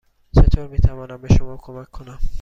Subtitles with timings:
[0.35, 2.19] چطور می توانم به شما کمک کنم؟